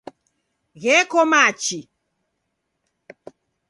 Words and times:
Gheko 0.81 1.21
machi. 1.31 1.79